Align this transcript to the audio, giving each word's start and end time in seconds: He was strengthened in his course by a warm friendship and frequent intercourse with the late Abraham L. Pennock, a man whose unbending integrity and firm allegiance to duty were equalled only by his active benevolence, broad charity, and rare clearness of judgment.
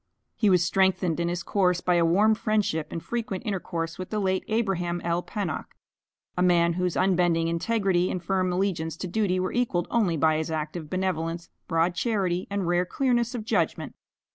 He 0.35 0.49
was 0.49 0.63
strengthened 0.63 1.19
in 1.19 1.27
his 1.29 1.43
course 1.43 1.79
by 1.79 1.93
a 1.93 2.03
warm 2.05 2.33
friendship 2.33 2.87
and 2.91 3.03
frequent 3.03 3.45
intercourse 3.45 3.99
with 3.99 4.09
the 4.09 4.17
late 4.19 4.43
Abraham 4.47 4.99
L. 5.01 5.21
Pennock, 5.21 5.75
a 6.35 6.41
man 6.41 6.73
whose 6.73 6.97
unbending 6.97 7.47
integrity 7.47 8.09
and 8.09 8.19
firm 8.23 8.51
allegiance 8.51 8.97
to 8.97 9.07
duty 9.07 9.39
were 9.39 9.53
equalled 9.53 9.85
only 9.91 10.17
by 10.17 10.37
his 10.37 10.49
active 10.49 10.89
benevolence, 10.89 11.51
broad 11.67 11.93
charity, 11.93 12.47
and 12.49 12.65
rare 12.67 12.83
clearness 12.87 13.35
of 13.35 13.45
judgment. 13.45 13.93